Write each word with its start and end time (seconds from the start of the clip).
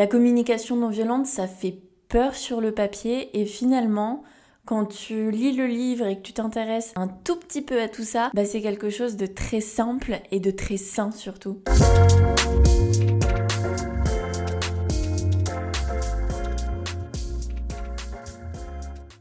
La 0.00 0.06
communication 0.06 0.76
non 0.76 0.88
violente, 0.88 1.26
ça 1.26 1.46
fait 1.46 1.76
peur 2.08 2.34
sur 2.34 2.62
le 2.62 2.72
papier 2.72 3.38
et 3.38 3.44
finalement, 3.44 4.22
quand 4.64 4.86
tu 4.86 5.30
lis 5.30 5.52
le 5.52 5.66
livre 5.66 6.06
et 6.06 6.16
que 6.16 6.22
tu 6.22 6.32
t'intéresses 6.32 6.94
un 6.96 7.06
tout 7.06 7.36
petit 7.36 7.60
peu 7.60 7.78
à 7.78 7.86
tout 7.86 8.04
ça, 8.04 8.30
bah 8.32 8.46
c'est 8.46 8.62
quelque 8.62 8.88
chose 8.88 9.16
de 9.16 9.26
très 9.26 9.60
simple 9.60 10.20
et 10.30 10.40
de 10.40 10.50
très 10.50 10.78
sain 10.78 11.10
surtout. 11.10 11.60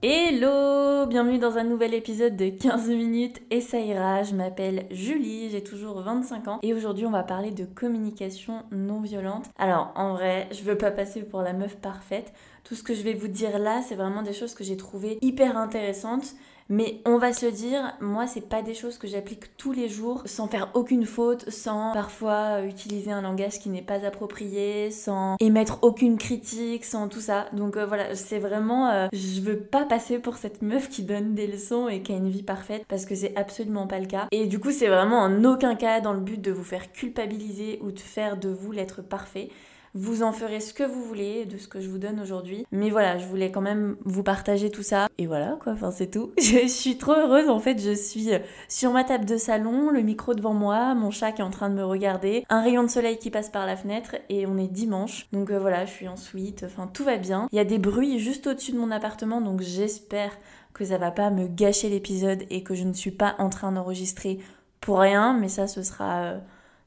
Hello 0.02 1.06
Bienvenue 1.08 1.40
dans 1.40 1.58
un 1.58 1.66
nouvel 1.66 1.94
épisode 1.94 2.38
de 2.38 2.48
15 2.48 2.88
minutes 2.88 3.42
et 3.52 3.60
ça 3.60 3.80
ira. 3.80 4.24
Je 4.24 4.34
m'appelle 4.34 4.86
Julie, 4.92 5.50
j'ai 5.50 5.62
toujours 5.62 6.00
25 6.00 6.48
ans 6.48 6.60
et 6.64 6.74
aujourd'hui 6.74 7.06
on 7.06 7.12
va 7.12 7.24
parler 7.24 7.52
de 7.52 7.66
communication 7.66 8.64
non 8.72 9.02
violente. 9.02 9.48
Alors 9.58 9.92
en 9.96 10.14
vrai, 10.14 10.48
je 10.52 10.64
veux 10.64 10.78
pas 10.78 10.92
passer 10.92 11.24
pour 11.24 11.42
la 11.42 11.52
meuf 11.52 11.76
parfaite. 11.76 12.32
Tout 12.64 12.76
ce 12.76 12.84
que 12.84 12.94
je 12.94 13.02
vais 13.02 13.14
vous 13.14 13.28
dire 13.28 13.60
là, 13.60 13.82
c'est 13.82 13.96
vraiment 13.96 14.22
des 14.22 14.32
choses 14.32 14.54
que 14.54 14.64
j'ai 14.64 14.78
trouvées 14.78 15.18
hyper 15.22 15.58
intéressantes 15.58 16.34
mais 16.70 17.02
on 17.06 17.18
va 17.18 17.34
se 17.34 17.48
le 17.48 17.52
dire, 17.52 17.96
moi, 18.00 18.28
c'est 18.28 18.48
pas 18.48 18.62
des 18.62 18.76
choses 18.76 19.00
que 19.00 19.08
j'applique 19.08 19.58
tous 19.58 19.72
les 19.72 19.90
jours 19.90 20.22
sans 20.26 20.48
faire 20.48 20.70
aucune 20.76 21.06
faute, 21.06 21.50
sans 21.50 21.94
parfois 21.94 22.62
utiliser 22.62 23.12
un 23.12 23.24
langage 23.24 23.60
qui 23.60 23.70
n'est 23.70 23.82
pas 23.82 24.06
approprié, 24.06 24.92
sans 24.92 25.36
émettre 25.40 25.80
aucune 25.82 26.20
critique, 26.20 26.86
sans 26.86 27.08
tout 27.08 27.22
ça. 27.22 27.48
Donc 27.54 27.76
euh, 27.76 27.88
voilà, 27.88 28.16
c'est 28.16 28.38
vraiment. 28.38 28.90
Euh, 28.92 29.08
je 29.14 29.42
veux 29.42 29.60
pas 29.60 29.86
passer 29.86 30.20
pour 30.20 30.38
cette 30.38 30.62
meuf 30.62 30.90
qui 30.90 31.02
donne 31.02 31.34
des 31.34 31.48
leçons 31.48 31.88
et 31.88 32.04
qui 32.04 32.14
a 32.14 32.18
une 32.18 32.30
vie 32.30 32.44
parfaite 32.44 32.86
parce 32.88 33.06
que 33.06 33.16
c'est 33.16 33.36
absolument 33.36 33.88
pas 33.88 34.00
le 34.00 34.06
cas. 34.06 34.28
Et 34.32 34.46
du 34.46 34.60
coup, 34.60 34.72
c'est 34.72 34.88
vraiment 34.88 35.22
en 35.22 35.44
aucun 35.46 35.76
cas 35.76 36.02
dans 36.02 36.14
le 36.14 36.22
but 36.22 36.40
de 36.40 36.52
vous 36.52 36.64
faire 36.64 36.92
culpabiliser 36.92 37.80
ou 37.82 37.92
de 37.92 38.00
faire 38.00 38.38
de 38.38 38.50
vous 38.50 38.72
l'être 38.72 39.02
parfait. 39.02 39.50
Vous 39.96 40.24
en 40.24 40.32
ferez 40.32 40.60
ce 40.60 40.74
que 40.74 40.84
vous 40.84 41.04
voulez 41.04 41.46
de 41.46 41.58
ce 41.58 41.68
que 41.68 41.80
je 41.80 41.90
vous 41.90 41.98
donne 41.98 42.20
aujourd'hui. 42.20 42.66
Mais 42.72 42.90
voilà, 42.90 43.18
je 43.18 43.26
voulais 43.26 43.52
quand 43.52 43.62
même 43.62 43.98
vous 44.06 44.24
partager 44.24 44.70
tout 44.70 44.84
ça. 44.84 45.08
Et 45.18 45.26
voilà, 45.26 45.58
quoi, 45.62 45.74
enfin 45.74 45.92
c'est 45.92 46.12
tout. 46.12 46.32
Je 46.38 46.68
suis 46.68 46.98
trop 46.98 47.14
heureuse, 47.14 47.50
en 47.50 47.60
fait, 47.60 47.80
je 47.82 47.94
suis 47.94 48.30
sur 48.68 48.92
ma 48.92 49.04
table 49.04 49.26
de 49.26 49.38
salon, 49.38 49.90
le 49.90 50.02
micro 50.02 50.34
devant 50.34 50.54
moi, 50.54 50.94
mon 50.94 51.12
chat 51.12 51.32
qui 51.32 51.42
est 51.42 51.46
en 51.46 51.50
train 51.50 51.70
de 51.70 51.76
me 51.76 51.84
regarder, 51.84 52.46
un 52.50 52.62
rayon 52.62 52.84
de 52.84 52.90
soleil 52.90 53.18
qui 53.18 53.32
passe 53.32 53.50
par 53.50 53.66
la 53.66 53.76
fenêtre 53.76 54.16
et 54.30 54.46
on 54.46 54.58
est 54.58 54.68
dimanche. 54.68 55.28
Donc 55.32 55.52
euh, 55.52 55.60
voilà, 55.60 55.86
je 55.86 55.92
suis 55.92 56.08
en 56.08 56.18
suite, 56.18 56.64
enfin 56.66 56.88
tout 56.88 57.04
va 57.04 57.18
bien. 57.18 57.48
Il 57.52 57.56
y 57.56 57.60
a 57.60 57.66
des 57.66 57.80
bruits 57.80 58.20
juste 58.20 58.48
au-dessus 58.48 58.72
de 58.72 58.78
mon 58.78 58.92
appartement, 58.92 59.42
donc 59.42 59.62
j'espère 59.62 60.32
que 60.74 60.86
ça 60.86 60.98
va 60.98 61.12
pas 61.12 61.30
me 61.30 61.48
gâcher 61.48 61.90
l'épisode 61.90 62.44
et 62.50 62.64
que 62.64 62.76
je 62.76 62.84
ne 62.84 62.94
suis 62.94 63.12
pas 63.12 63.36
en 63.40 63.50
train 63.50 63.72
d'enregistrer 63.72 64.40
pour 64.82 65.00
rien, 65.00 65.34
mais 65.34 65.50
ça 65.50 65.68
ce 65.68 65.84
sera... 65.84 66.20
Euh, 66.22 66.40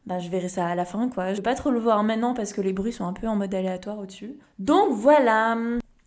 bah, 0.07 0.19
je 0.19 0.29
verrai 0.29 0.49
ça 0.49 0.67
à 0.67 0.75
la 0.75 0.85
fin, 0.85 1.09
quoi. 1.09 1.31
Je 1.31 1.37
vais 1.37 1.43
pas 1.43 1.55
trop 1.55 1.71
le 1.71 1.79
voir 1.79 2.03
maintenant 2.03 2.35
parce 2.35 2.53
que 2.53 2.61
les 2.61 2.73
bruits 2.73 2.93
sont 2.93 3.07
un 3.07 3.13
peu 3.13 3.29
en 3.29 3.37
mode 3.37 3.55
aléatoire 3.55 3.99
au-dessus. 3.99 4.35
Donc 4.59 4.93
voilà. 4.93 5.57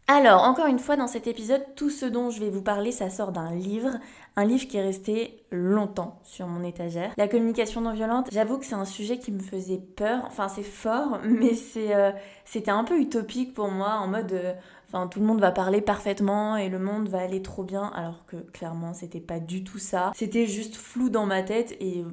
Alors, 0.08 0.44
encore 0.44 0.68
une 0.68 0.78
fois, 0.78 0.98
dans 0.98 1.08
cet 1.08 1.26
épisode, 1.26 1.64
tout 1.76 1.90
ce 1.90 2.06
dont 2.06 2.30
je 2.30 2.40
vais 2.40 2.52
vous 2.52 2.62
parler, 2.62 2.92
ça 2.92 3.10
sort 3.10 3.32
d'un 3.32 3.52
livre, 3.52 3.98
un 4.36 4.46
livre 4.46 4.68
qui 4.68 4.78
est 4.78 4.84
resté 4.84 5.44
longtemps 5.52 6.20
sur 6.22 6.46
mon 6.46 6.64
étagère. 6.64 7.12
La 7.18 7.28
communication 7.28 7.82
non 7.82 7.92
violente, 7.92 8.28
j'avoue 8.32 8.60
que 8.60 8.66
c'est 8.66 8.76
un 8.76 8.86
sujet 8.86 9.18
qui 9.18 9.32
me 9.32 9.40
faisait 9.40 9.80
peur, 9.80 10.22
enfin 10.28 10.48
c'est 10.48 10.62
fort, 10.62 11.20
mais 11.26 11.54
euh, 11.78 12.12
c'était 12.44 12.70
un 12.70 12.84
peu 12.84 13.00
utopique 13.00 13.56
pour 13.56 13.70
moi, 13.70 13.94
en 13.94 14.08
mode, 14.08 14.32
euh, 14.34 14.54
enfin 14.88 15.08
tout 15.08 15.20
le 15.20 15.26
monde 15.26 15.42
va 15.42 15.52
parler 15.52 15.82
parfaitement 15.82 16.56
et 16.56 16.70
le 16.70 16.78
monde 16.78 17.10
va 17.10 17.22
aller 17.22 17.42
trop 17.42 17.64
bien, 17.64 17.92
alors 17.96 18.28
que 18.28 18.38
clairement 18.38 18.94
c'était 18.94 19.20
pas 19.20 19.40
du 19.40 19.64
tout 19.64 19.80
ça. 19.80 20.12
C'était 20.14 20.46
juste 20.46 20.76
flou 20.76 21.10
dans 21.10 21.26
ma 21.26 21.42
tête 21.42 21.76
et 21.80 22.06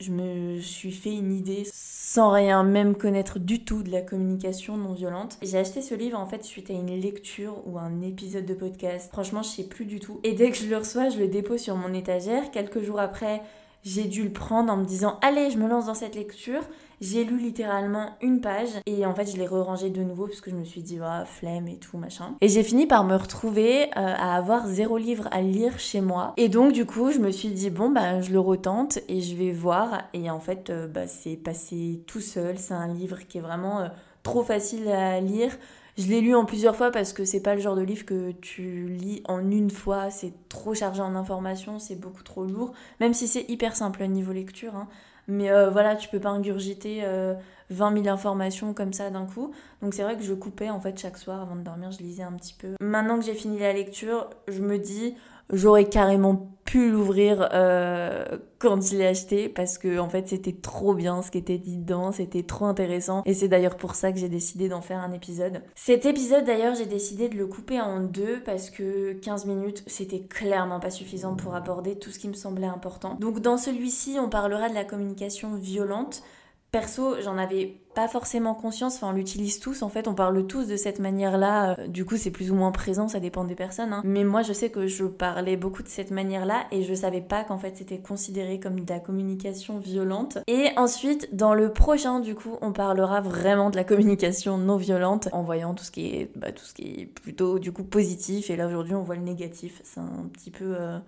je 0.00 0.10
me 0.10 0.60
suis 0.60 0.92
fait 0.92 1.14
une 1.14 1.32
idée 1.32 1.64
sans 1.72 2.30
rien 2.30 2.64
même 2.64 2.96
connaître 2.96 3.38
du 3.38 3.64
tout 3.64 3.82
de 3.82 3.90
la 3.90 4.00
communication 4.00 4.76
non 4.76 4.94
violente. 4.94 5.38
J'ai 5.42 5.58
acheté 5.58 5.82
ce 5.82 5.94
livre 5.94 6.18
en 6.18 6.26
fait 6.26 6.42
suite 6.42 6.70
à 6.70 6.72
une 6.72 6.98
lecture 7.00 7.62
ou 7.66 7.78
un 7.78 8.00
épisode 8.00 8.46
de 8.46 8.54
podcast. 8.54 9.10
Franchement, 9.12 9.42
je 9.42 9.50
sais 9.50 9.64
plus 9.64 9.84
du 9.84 10.00
tout. 10.00 10.18
Et 10.24 10.32
dès 10.32 10.50
que 10.50 10.56
je 10.56 10.66
le 10.66 10.76
reçois, 10.76 11.10
je 11.10 11.18
le 11.18 11.28
dépose 11.28 11.60
sur 11.60 11.76
mon 11.76 11.92
étagère. 11.92 12.50
Quelques 12.50 12.82
jours 12.82 12.98
après, 12.98 13.42
j'ai 13.82 14.04
dû 14.04 14.24
le 14.24 14.32
prendre 14.32 14.72
en 14.72 14.76
me 14.76 14.84
disant 14.84 15.18
allez, 15.22 15.50
je 15.50 15.58
me 15.58 15.68
lance 15.68 15.86
dans 15.86 15.94
cette 15.94 16.14
lecture. 16.14 16.62
J'ai 17.00 17.24
lu 17.24 17.38
littéralement 17.38 18.10
une 18.20 18.42
page 18.42 18.68
et 18.84 19.06
en 19.06 19.14
fait 19.14 19.24
je 19.24 19.38
l'ai 19.38 19.46
re-rangé 19.46 19.88
de 19.88 20.02
nouveau 20.02 20.26
parce 20.26 20.42
que 20.42 20.50
je 20.50 20.56
me 20.56 20.64
suis 20.64 20.82
dit 20.82 20.98
oh, 21.02 21.24
flemme 21.24 21.66
et 21.66 21.78
tout 21.78 21.96
machin. 21.96 22.34
Et 22.42 22.48
j'ai 22.48 22.62
fini 22.62 22.86
par 22.86 23.04
me 23.04 23.16
retrouver 23.16 23.84
euh, 23.84 23.90
à 23.94 24.36
avoir 24.36 24.66
zéro 24.66 24.98
livre 24.98 25.26
à 25.30 25.40
lire 25.40 25.78
chez 25.78 26.02
moi. 26.02 26.34
Et 26.36 26.50
donc 26.50 26.72
du 26.72 26.84
coup 26.84 27.10
je 27.10 27.18
me 27.18 27.30
suis 27.30 27.48
dit 27.48 27.70
bon 27.70 27.88
bah 27.88 28.20
je 28.20 28.32
le 28.32 28.38
retente 28.38 28.98
et 29.08 29.22
je 29.22 29.34
vais 29.34 29.50
voir. 29.50 30.02
Et 30.12 30.30
en 30.30 30.40
fait 30.40 30.68
euh, 30.68 30.86
bah, 30.88 31.06
c'est 31.06 31.36
passé 31.36 32.04
tout 32.06 32.20
seul. 32.20 32.58
C'est 32.58 32.74
un 32.74 32.92
livre 32.92 33.20
qui 33.26 33.38
est 33.38 33.42
vraiment 33.42 33.80
euh, 33.80 33.88
trop 34.22 34.42
facile 34.42 34.86
à 34.88 35.20
lire. 35.22 35.56
Je 35.98 36.06
l'ai 36.06 36.20
lu 36.20 36.34
en 36.34 36.44
plusieurs 36.44 36.76
fois 36.76 36.90
parce 36.90 37.12
que 37.12 37.24
c'est 37.24 37.42
pas 37.42 37.54
le 37.54 37.60
genre 37.60 37.76
de 37.76 37.82
livre 37.82 38.04
que 38.04 38.32
tu 38.32 38.88
lis 38.88 39.22
en 39.26 39.50
une 39.50 39.70
fois, 39.70 40.10
c'est 40.10 40.32
trop 40.48 40.74
chargé 40.74 41.02
en 41.02 41.14
informations, 41.14 41.78
c'est 41.78 41.96
beaucoup 41.96 42.22
trop 42.22 42.44
lourd, 42.44 42.72
même 43.00 43.14
si 43.14 43.28
c'est 43.28 43.48
hyper 43.50 43.76
simple 43.76 44.04
niveau 44.06 44.32
lecture. 44.32 44.76
Hein. 44.76 44.88
Mais 45.28 45.50
euh, 45.50 45.70
voilà, 45.70 45.96
tu 45.96 46.08
peux 46.08 46.18
pas 46.18 46.30
ingurgiter 46.30 47.02
20 47.02 47.06
euh, 47.06 48.02
000 48.02 48.08
informations 48.08 48.74
comme 48.74 48.92
ça 48.92 49.10
d'un 49.10 49.26
coup. 49.26 49.52
Donc 49.80 49.94
c'est 49.94 50.02
vrai 50.02 50.16
que 50.16 50.22
je 50.22 50.34
coupais 50.34 50.70
en 50.70 50.80
fait 50.80 50.98
chaque 50.98 51.18
soir 51.18 51.40
avant 51.40 51.56
de 51.56 51.62
dormir, 51.62 51.90
je 51.92 51.98
lisais 51.98 52.22
un 52.22 52.32
petit 52.32 52.54
peu. 52.54 52.74
Maintenant 52.80 53.18
que 53.18 53.24
j'ai 53.24 53.34
fini 53.34 53.58
la 53.58 53.72
lecture, 53.72 54.28
je 54.48 54.60
me 54.60 54.78
dis 54.78 55.14
j'aurais 55.52 55.84
carrément 55.84 56.50
pu 56.64 56.90
l'ouvrir 56.90 57.48
euh, 57.52 58.24
quand 58.60 58.80
je 58.80 58.96
l'ai 58.96 59.06
acheté 59.06 59.48
parce 59.48 59.76
que 59.76 59.98
en 59.98 60.08
fait 60.08 60.28
c'était 60.28 60.52
trop 60.52 60.94
bien 60.94 61.20
ce 61.20 61.32
qui 61.32 61.38
était 61.38 61.58
dit 61.58 61.76
dedans, 61.76 62.12
c'était 62.12 62.44
trop 62.44 62.66
intéressant 62.66 63.22
et 63.26 63.34
c'est 63.34 63.48
d'ailleurs 63.48 63.76
pour 63.76 63.96
ça 63.96 64.12
que 64.12 64.18
j'ai 64.18 64.28
décidé 64.28 64.68
d'en 64.68 64.80
faire 64.80 65.00
un 65.00 65.10
épisode. 65.12 65.62
Cet 65.74 66.06
épisode 66.06 66.44
d'ailleurs 66.44 66.76
j'ai 66.76 66.86
décidé 66.86 67.28
de 67.28 67.36
le 67.36 67.46
couper 67.46 67.80
en 67.80 68.00
deux 68.00 68.40
parce 68.44 68.70
que 68.70 69.14
15 69.14 69.46
minutes 69.46 69.82
c'était 69.88 70.20
clairement 70.20 70.78
pas 70.78 70.90
suffisant 70.90 71.34
pour 71.34 71.56
aborder 71.56 71.98
tout 71.98 72.10
ce 72.10 72.20
qui 72.20 72.28
me 72.28 72.34
semblait 72.34 72.66
important. 72.66 73.16
Donc 73.18 73.40
dans 73.40 73.56
celui-ci 73.56 74.18
on 74.20 74.28
parlera 74.28 74.68
de 74.68 74.74
la 74.74 74.84
communication 74.84 75.56
violente 75.56 76.22
Perso, 76.70 77.20
j'en 77.20 77.36
avais 77.36 77.80
pas 77.94 78.06
forcément 78.06 78.54
conscience, 78.54 78.94
enfin 78.94 79.08
on 79.08 79.12
l'utilise 79.12 79.58
tous 79.58 79.82
en 79.82 79.88
fait, 79.88 80.06
on 80.06 80.14
parle 80.14 80.46
tous 80.46 80.68
de 80.68 80.76
cette 80.76 81.00
manière-là, 81.00 81.76
euh, 81.80 81.88
du 81.88 82.04
coup 82.04 82.16
c'est 82.16 82.30
plus 82.30 82.52
ou 82.52 82.54
moins 82.54 82.70
présent, 82.70 83.08
ça 83.08 83.18
dépend 83.18 83.42
des 83.42 83.56
personnes, 83.56 83.92
hein. 83.92 84.02
mais 84.04 84.22
moi 84.22 84.42
je 84.42 84.52
sais 84.52 84.70
que 84.70 84.86
je 84.86 85.04
parlais 85.04 85.56
beaucoup 85.56 85.82
de 85.82 85.88
cette 85.88 86.12
manière-là 86.12 86.66
et 86.70 86.84
je 86.84 86.94
savais 86.94 87.20
pas 87.20 87.42
qu'en 87.42 87.58
fait 87.58 87.76
c'était 87.76 87.98
considéré 87.98 88.60
comme 88.60 88.78
de 88.78 88.88
la 88.88 89.00
communication 89.00 89.78
violente. 89.78 90.38
Et 90.46 90.68
ensuite, 90.76 91.34
dans 91.34 91.54
le 91.54 91.72
prochain 91.72 92.20
du 92.20 92.36
coup, 92.36 92.56
on 92.60 92.72
parlera 92.72 93.20
vraiment 93.20 93.70
de 93.70 93.76
la 93.76 93.84
communication 93.84 94.56
non 94.56 94.76
violente 94.76 95.28
en 95.32 95.42
voyant 95.42 95.74
tout 95.74 95.82
ce 95.82 95.90
qui 95.90 96.06
est, 96.06 96.30
bah, 96.36 96.52
tout 96.52 96.64
ce 96.64 96.74
qui 96.74 97.00
est 97.00 97.06
plutôt 97.06 97.58
du 97.58 97.72
coup 97.72 97.84
positif 97.84 98.48
et 98.48 98.56
là 98.56 98.68
aujourd'hui 98.68 98.94
on 98.94 99.02
voit 99.02 99.16
le 99.16 99.22
négatif, 99.22 99.80
c'est 99.82 99.98
un 99.98 100.28
petit 100.32 100.52
peu... 100.52 100.76
Euh, 100.78 100.98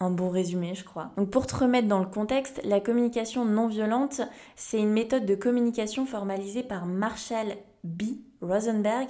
un 0.00 0.10
bon 0.10 0.30
résumé, 0.30 0.74
je 0.74 0.84
crois. 0.84 1.10
Donc 1.16 1.30
pour 1.30 1.46
te 1.46 1.56
remettre 1.56 1.88
dans 1.88 1.98
le 1.98 2.06
contexte, 2.06 2.60
la 2.64 2.80
communication 2.80 3.44
non 3.44 3.66
violente, 3.66 4.20
c'est 4.54 4.78
une 4.78 4.92
méthode 4.92 5.26
de 5.26 5.34
communication 5.34 6.06
formalisée 6.06 6.62
par 6.62 6.86
Marshall 6.86 7.56
B. 7.84 8.02
Rosenberg. 8.40 9.08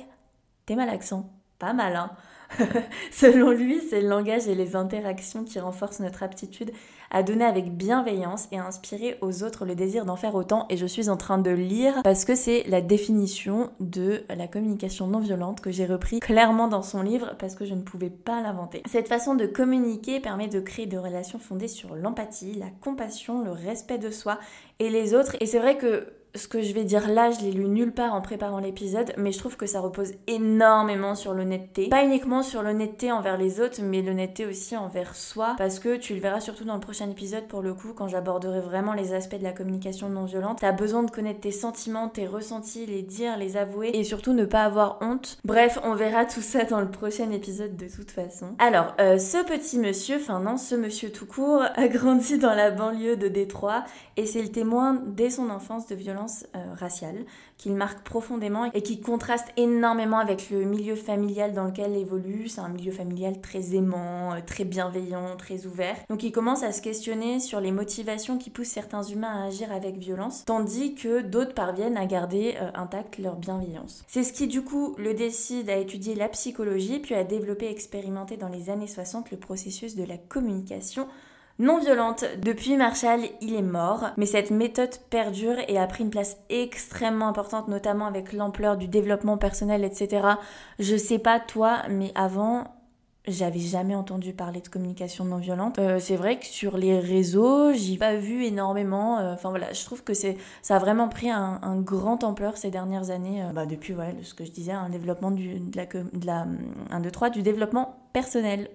T'es 0.66 0.76
mal 0.76 0.88
accent 0.88 1.30
Pas 1.58 1.72
mal, 1.72 1.96
hein 1.96 2.10
Selon 3.10 3.50
lui, 3.50 3.80
c'est 3.88 4.00
le 4.00 4.08
langage 4.08 4.48
et 4.48 4.54
les 4.54 4.76
interactions 4.76 5.44
qui 5.44 5.60
renforcent 5.60 6.00
notre 6.00 6.22
aptitude 6.22 6.72
à 7.10 7.22
donner 7.22 7.44
avec 7.44 7.74
bienveillance 7.74 8.48
et 8.52 8.58
à 8.58 8.66
inspirer 8.66 9.16
aux 9.22 9.42
autres 9.42 9.64
le 9.64 9.74
désir 9.74 10.04
d'en 10.04 10.16
faire 10.16 10.34
autant. 10.34 10.66
Et 10.68 10.76
je 10.76 10.86
suis 10.86 11.08
en 11.08 11.16
train 11.16 11.38
de 11.38 11.50
lire 11.50 12.02
parce 12.04 12.24
que 12.24 12.34
c'est 12.34 12.64
la 12.68 12.80
définition 12.80 13.70
de 13.80 14.22
la 14.34 14.46
communication 14.46 15.06
non 15.06 15.20
violente 15.20 15.60
que 15.60 15.70
j'ai 15.70 15.86
repris 15.86 16.20
clairement 16.20 16.68
dans 16.68 16.82
son 16.82 17.02
livre 17.02 17.34
parce 17.38 17.54
que 17.54 17.64
je 17.64 17.74
ne 17.74 17.82
pouvais 17.82 18.10
pas 18.10 18.42
l'inventer. 18.42 18.82
Cette 18.86 19.08
façon 19.08 19.34
de 19.34 19.46
communiquer 19.46 20.20
permet 20.20 20.48
de 20.48 20.60
créer 20.60 20.86
des 20.86 20.98
relations 20.98 21.38
fondées 21.38 21.68
sur 21.68 21.94
l'empathie, 21.96 22.54
la 22.54 22.70
compassion, 22.82 23.42
le 23.42 23.52
respect 23.52 23.98
de 23.98 24.10
soi 24.10 24.38
et 24.78 24.90
les 24.90 25.14
autres. 25.14 25.36
Et 25.40 25.46
c'est 25.46 25.58
vrai 25.58 25.78
que 25.78 26.06
ce 26.34 26.48
que 26.48 26.62
je 26.62 26.72
vais 26.72 26.84
dire 26.84 27.08
là, 27.08 27.30
je 27.30 27.40
l'ai 27.40 27.52
lu 27.52 27.64
nulle 27.64 27.92
part 27.92 28.14
en 28.14 28.20
préparant 28.20 28.58
l'épisode, 28.58 29.12
mais 29.16 29.32
je 29.32 29.38
trouve 29.38 29.56
que 29.56 29.66
ça 29.66 29.80
repose 29.80 30.12
énormément 30.26 31.14
sur 31.14 31.34
l'honnêteté. 31.34 31.88
Pas 31.88 32.04
uniquement 32.04 32.42
sur 32.42 32.62
l'honnêteté 32.62 33.10
envers 33.10 33.36
les 33.36 33.60
autres, 33.60 33.80
mais 33.82 34.02
l'honnêteté 34.02 34.46
aussi 34.46 34.76
envers 34.76 35.14
soi, 35.14 35.54
parce 35.58 35.78
que 35.78 35.96
tu 35.96 36.14
le 36.14 36.20
verras 36.20 36.40
surtout 36.40 36.64
dans 36.64 36.74
le 36.74 36.80
prochain 36.80 37.10
épisode 37.10 37.48
pour 37.48 37.62
le 37.62 37.74
coup, 37.74 37.92
quand 37.94 38.08
j'aborderai 38.08 38.60
vraiment 38.60 38.92
les 38.92 39.14
aspects 39.14 39.38
de 39.38 39.42
la 39.42 39.52
communication 39.52 40.08
non 40.08 40.24
violente. 40.24 40.58
T'as 40.60 40.72
besoin 40.72 41.02
de 41.02 41.10
connaître 41.10 41.40
tes 41.40 41.50
sentiments, 41.50 42.08
tes 42.08 42.26
ressentis, 42.26 42.86
les 42.86 43.02
dire, 43.02 43.36
les 43.38 43.56
avouer, 43.56 43.90
et 43.94 44.04
surtout 44.04 44.32
ne 44.32 44.44
pas 44.44 44.64
avoir 44.64 44.98
honte. 45.00 45.38
Bref, 45.44 45.78
on 45.82 45.94
verra 45.94 46.24
tout 46.24 46.42
ça 46.42 46.64
dans 46.64 46.80
le 46.80 46.90
prochain 46.90 47.30
épisode 47.30 47.76
de 47.76 47.86
toute 47.86 48.10
façon. 48.10 48.54
Alors, 48.58 48.94
euh, 49.00 49.18
ce 49.18 49.44
petit 49.44 49.78
monsieur, 49.78 50.16
enfin 50.16 50.40
non, 50.40 50.56
ce 50.56 50.74
monsieur 50.74 51.10
tout 51.10 51.26
court, 51.26 51.62
a 51.74 51.88
grandi 51.88 52.38
dans 52.38 52.54
la 52.54 52.70
banlieue 52.70 53.16
de 53.16 53.28
Détroit, 53.28 53.84
et 54.16 54.26
c'est 54.26 54.42
le 54.42 54.48
témoin 54.48 55.02
dès 55.06 55.30
son 55.30 55.50
enfance 55.50 55.86
de 55.86 55.94
violence 55.94 56.17
violences 56.18 56.46
raciales 56.78 57.24
qu'il 57.56 57.74
marque 57.74 58.04
profondément 58.04 58.66
et 58.72 58.82
qui 58.82 59.00
contraste 59.00 59.48
énormément 59.56 60.18
avec 60.18 60.50
le 60.50 60.64
milieu 60.64 60.94
familial 60.94 61.52
dans 61.52 61.64
lequel 61.64 61.92
il 61.92 61.98
évolue. 61.98 62.48
C'est 62.48 62.60
un 62.60 62.68
milieu 62.68 62.92
familial 62.92 63.40
très 63.40 63.74
aimant, 63.74 64.34
très 64.46 64.64
bienveillant, 64.64 65.36
très 65.36 65.66
ouvert. 65.66 65.96
Donc 66.08 66.22
il 66.22 66.30
commence 66.30 66.62
à 66.62 66.70
se 66.72 66.80
questionner 66.82 67.40
sur 67.40 67.60
les 67.60 67.72
motivations 67.72 68.38
qui 68.38 68.50
poussent 68.50 68.68
certains 68.68 69.02
humains 69.02 69.42
à 69.42 69.46
agir 69.46 69.72
avec 69.72 69.96
violence, 69.96 70.44
tandis 70.44 70.94
que 70.94 71.22
d'autres 71.22 71.54
parviennent 71.54 71.96
à 71.96 72.06
garder 72.06 72.56
intact 72.74 73.18
leur 73.18 73.36
bienveillance. 73.36 74.04
C'est 74.06 74.22
ce 74.22 74.32
qui 74.32 74.46
du 74.46 74.62
coup 74.62 74.94
le 74.98 75.14
décide 75.14 75.68
à 75.70 75.76
étudier 75.76 76.14
la 76.14 76.28
psychologie, 76.28 77.00
puis 77.00 77.14
à 77.14 77.24
développer 77.24 77.66
et 77.66 77.70
expérimenter 77.70 78.36
dans 78.36 78.48
les 78.48 78.70
années 78.70 78.86
60 78.86 79.30
le 79.30 79.36
processus 79.36 79.96
de 79.96 80.04
la 80.04 80.16
communication 80.16 81.08
non 81.58 81.78
violente. 81.78 82.24
Depuis 82.40 82.76
Marshall, 82.76 83.20
il 83.40 83.54
est 83.54 83.62
mort, 83.62 84.10
mais 84.16 84.26
cette 84.26 84.50
méthode 84.50 84.96
perdure 85.10 85.56
et 85.66 85.78
a 85.78 85.86
pris 85.86 86.04
une 86.04 86.10
place 86.10 86.36
extrêmement 86.50 87.28
importante, 87.28 87.68
notamment 87.68 88.06
avec 88.06 88.32
l'ampleur 88.32 88.76
du 88.76 88.88
développement 88.88 89.38
personnel, 89.38 89.84
etc. 89.84 90.26
Je 90.78 90.96
sais 90.96 91.18
pas 91.18 91.40
toi, 91.40 91.82
mais 91.88 92.12
avant, 92.14 92.64
j'avais 93.28 93.58
jamais 93.58 93.94
entendu 93.94 94.32
parler 94.32 94.60
de 94.60 94.68
communication 94.68 95.24
non 95.24 95.36
violente. 95.36 95.78
Euh, 95.78 95.98
c'est 96.00 96.16
vrai 96.16 96.38
que 96.38 96.46
sur 96.46 96.78
les 96.78 96.98
réseaux, 96.98 97.72
j'ai 97.72 97.96
pas 97.96 98.16
vu 98.16 98.44
énormément. 98.44 99.18
Euh, 99.18 99.34
enfin 99.34 99.50
voilà, 99.50 99.72
je 99.72 99.84
trouve 99.84 100.02
que 100.02 100.14
c'est 100.14 100.36
ça 100.62 100.76
a 100.76 100.78
vraiment 100.78 101.08
pris 101.08 101.30
un, 101.30 101.58
grand 101.80 102.24
ampleur 102.24 102.56
ces 102.56 102.70
dernières 102.70 103.10
années. 103.10 103.42
Euh, 103.42 103.52
bah, 103.52 103.66
depuis 103.66 103.94
ouais, 103.94 104.16
ce 104.22 104.34
que 104.34 104.44
je 104.44 104.50
disais, 104.50 104.72
un 104.72 104.88
développement 104.88 105.30
du, 105.30 105.58
de 105.58 105.76
la, 105.76 105.86
de 105.86 106.26
la 106.26 106.46
1, 106.90 107.00
2, 107.00 107.10
3, 107.10 107.30
du 107.30 107.42
développement 107.42 107.96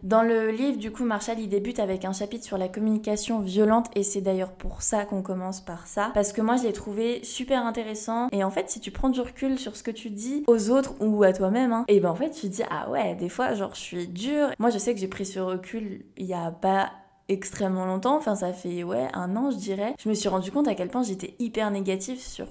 Dans 0.04 0.22
le 0.22 0.50
livre, 0.50 0.78
du 0.78 0.92
coup, 0.92 1.04
Marshall, 1.04 1.40
il 1.40 1.50
débute 1.50 1.80
avec 1.80 2.06
un 2.06 2.14
chapitre 2.14 2.46
sur 2.46 2.58
la 2.58 2.68
communication 2.68 3.40
violente 3.40 3.88
et 3.96 4.04
c'est 4.04 4.22
d'ailleurs 4.22 4.52
pour 4.52 4.82
ça 4.82 5.06
qu'on 5.06 5.22
commence 5.22 5.62
par 5.62 5.88
ça. 5.88 6.12
Parce 6.14 6.34
que 6.34 6.42
moi, 6.42 6.56
je 6.58 6.64
l'ai 6.64 6.74
trouvé 6.74 7.24
super 7.24 7.66
intéressant. 7.66 8.28
Et 8.32 8.44
en 8.44 8.52
fait, 8.52 8.70
si 8.70 8.80
tu 8.80 8.92
prends 8.92 9.10
du 9.10 9.22
recul 9.22 9.60
sur 9.60 9.76
ce 9.76 9.84
que 9.84 9.92
tu 9.92 10.10
dis 10.10 10.44
aux 10.48 10.70
autres 10.70 10.94
ou 11.00 11.24
à 11.24 11.34
toi-même, 11.34 11.74
hein, 11.74 11.86
et 11.88 12.00
ben 12.00 12.10
en 12.10 12.16
fait, 12.16 12.32
tu 12.32 12.42
te 12.42 12.56
dis, 12.56 12.64
ah 12.70 12.90
ouais, 12.90 13.16
des 13.16 13.30
fois, 13.30 13.54
genre, 13.54 13.76
je 13.76 13.80
suis 13.80 14.08
dure. 14.08 14.50
Moi, 14.60 14.70
je 14.70 14.78
sais 14.78 14.94
que 14.94 15.00
j'ai 15.00 15.08
pris 15.08 15.26
ce 15.26 15.40
recul 15.40 16.06
il 16.18 16.26
y 16.26 16.34
a 16.34 16.52
pas 16.52 16.92
extrêmement 17.30 17.86
longtemps, 17.86 18.18
enfin 18.18 18.36
ça 18.36 18.52
fait 18.52 18.84
ouais 18.84 19.08
un 19.14 19.36
an 19.38 19.50
je 19.50 19.56
dirais, 19.56 19.96
je 19.98 20.10
me 20.10 20.14
suis 20.14 20.28
rendu 20.28 20.52
compte 20.52 20.68
à 20.68 20.76
quel 20.76 20.90
point 20.90 21.04
j'étais 21.04 21.36
hyper 21.40 21.72
négative 21.72 22.20
sur 22.20 22.48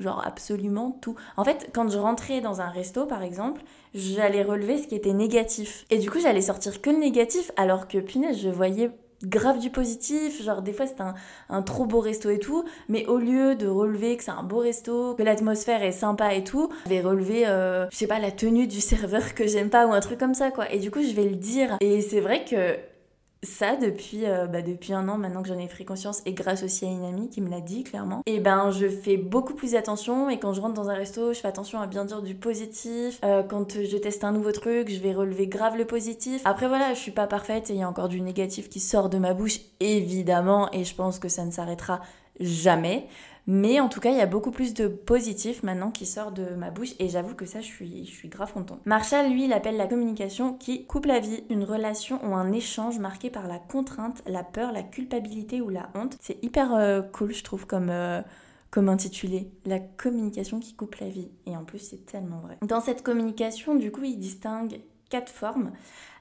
genre 0.00 0.22
absolument 0.26 0.98
tout. 1.00 1.16
En 1.36 1.44
fait, 1.44 1.70
quand 1.72 1.88
je 1.88 1.98
rentrais 1.98 2.40
dans 2.40 2.60
un 2.60 2.68
resto 2.68 3.06
par 3.06 3.22
exemple, 3.22 3.62
j'allais 3.94 4.42
relever 4.42 4.78
ce 4.78 4.86
qui 4.86 4.94
était 4.94 5.12
négatif. 5.12 5.84
Et 5.90 5.98
du 5.98 6.10
coup, 6.10 6.20
j'allais 6.20 6.42
sortir 6.42 6.80
que 6.80 6.90
le 6.90 6.98
négatif 6.98 7.50
alors 7.56 7.88
que 7.88 7.98
punaise, 7.98 8.40
je 8.40 8.48
voyais 8.48 8.90
grave 9.22 9.58
du 9.58 9.70
positif, 9.70 10.42
genre 10.42 10.62
des 10.62 10.72
fois 10.72 10.86
c'est 10.86 11.00
un, 11.48 11.62
trop 11.62 11.86
beau 11.86 12.00
resto 12.00 12.28
et 12.30 12.38
tout, 12.38 12.64
mais 12.88 13.06
au 13.06 13.18
lieu 13.18 13.54
de 13.54 13.66
relever 13.66 14.16
que 14.16 14.24
c'est 14.24 14.30
un 14.30 14.42
beau 14.42 14.58
resto, 14.58 15.14
que 15.14 15.22
l'atmosphère 15.22 15.82
est 15.82 15.92
sympa 15.92 16.34
et 16.34 16.44
tout, 16.44 16.70
je 16.84 16.90
vais 16.90 17.00
relever, 17.00 17.46
euh, 17.46 17.88
je 17.90 17.96
sais 17.96 18.06
pas, 18.06 18.18
la 18.18 18.30
tenue 18.30 18.66
du 18.66 18.80
serveur 18.80 19.34
que 19.34 19.46
j'aime 19.46 19.70
pas 19.70 19.86
ou 19.86 19.92
un 19.92 20.00
truc 20.00 20.18
comme 20.18 20.34
ça 20.34 20.50
quoi. 20.50 20.70
Et 20.72 20.78
du 20.78 20.90
coup 20.90 21.02
je 21.02 21.14
vais 21.14 21.24
le 21.24 21.36
dire. 21.36 21.76
Et 21.80 22.00
c'est 22.02 22.20
vrai 22.20 22.44
que 22.44 22.76
ça 23.42 23.76
depuis, 23.76 24.26
euh, 24.26 24.46
bah, 24.46 24.62
depuis 24.62 24.92
un 24.92 25.08
an 25.08 25.18
maintenant 25.18 25.42
que 25.42 25.48
j'en 25.48 25.58
ai 25.58 25.68
pris 25.68 25.84
conscience 25.84 26.22
et 26.26 26.32
grâce 26.32 26.62
aussi 26.62 26.84
à 26.84 26.88
une 26.88 27.04
amie 27.04 27.28
qui 27.28 27.40
me 27.40 27.50
l'a 27.50 27.60
dit 27.60 27.84
clairement. 27.84 28.22
Et 28.26 28.40
ben 28.40 28.70
je 28.70 28.88
fais 28.88 29.16
beaucoup 29.16 29.54
plus 29.54 29.74
attention 29.74 30.30
et 30.30 30.38
quand 30.38 30.52
je 30.52 30.60
rentre 30.60 30.74
dans 30.74 30.88
un 30.88 30.94
resto 30.94 31.32
je 31.32 31.40
fais 31.40 31.48
attention 31.48 31.80
à 31.80 31.86
bien 31.86 32.04
dire 32.04 32.22
du 32.22 32.34
positif. 32.34 33.20
Euh, 33.24 33.42
quand 33.42 33.72
je 33.72 33.96
teste 33.96 34.24
un 34.24 34.32
nouveau 34.32 34.52
truc 34.52 34.90
je 34.90 35.00
vais 35.00 35.12
relever 35.12 35.46
grave 35.46 35.76
le 35.76 35.84
positif. 35.84 36.42
Après 36.44 36.68
voilà 36.68 36.94
je 36.94 36.98
suis 36.98 37.12
pas 37.12 37.26
parfaite 37.26 37.70
et 37.70 37.74
il 37.74 37.80
y 37.80 37.82
a 37.82 37.88
encore 37.88 38.08
du 38.08 38.20
négatif 38.20 38.68
qui 38.68 38.80
sort 38.80 39.08
de 39.08 39.18
ma 39.18 39.34
bouche 39.34 39.60
évidemment 39.80 40.70
et 40.72 40.84
je 40.84 40.94
pense 40.94 41.18
que 41.18 41.28
ça 41.28 41.44
ne 41.44 41.50
s'arrêtera 41.50 42.00
jamais 42.40 43.08
mais 43.46 43.78
en 43.78 43.88
tout 43.88 44.00
cas, 44.00 44.10
il 44.10 44.16
y 44.16 44.20
a 44.20 44.26
beaucoup 44.26 44.50
plus 44.50 44.74
de 44.74 44.88
positif 44.88 45.62
maintenant 45.62 45.92
qui 45.92 46.04
sort 46.04 46.32
de 46.32 46.54
ma 46.56 46.70
bouche 46.70 46.94
et 46.98 47.08
j'avoue 47.08 47.34
que 47.34 47.46
ça, 47.46 47.60
je 47.60 47.66
suis, 47.66 48.04
je 48.04 48.10
suis 48.10 48.28
grave 48.28 48.52
contente. 48.52 48.80
Marshall, 48.84 49.30
lui, 49.30 49.44
il 49.44 49.52
appelle 49.52 49.76
la 49.76 49.86
communication 49.86 50.54
qui 50.54 50.84
coupe 50.84 51.06
la 51.06 51.20
vie, 51.20 51.44
une 51.48 51.62
relation 51.62 52.18
ou 52.28 52.34
un 52.34 52.50
échange 52.50 52.98
marqué 52.98 53.30
par 53.30 53.46
la 53.46 53.60
contrainte, 53.60 54.22
la 54.26 54.42
peur, 54.42 54.72
la 54.72 54.82
culpabilité 54.82 55.60
ou 55.60 55.68
la 55.68 55.90
honte. 55.94 56.16
C'est 56.20 56.42
hyper 56.42 56.74
euh, 56.74 57.02
cool, 57.02 57.32
je 57.32 57.44
trouve, 57.44 57.66
comme... 57.66 57.90
Euh, 57.90 58.20
comme 58.68 58.88
intitulé 58.90 59.48
La 59.64 59.78
communication 59.78 60.60
qui 60.60 60.74
coupe 60.74 60.96
la 60.96 61.08
vie. 61.08 61.30
Et 61.46 61.56
en 61.56 61.64
plus, 61.64 61.78
c'est 61.78 62.04
tellement 62.04 62.40
vrai. 62.40 62.58
Dans 62.62 62.80
cette 62.80 63.02
communication, 63.02 63.74
du 63.74 63.90
coup, 63.90 64.02
il 64.04 64.18
distingue 64.18 64.80
quatre 65.08 65.30
formes. 65.30 65.72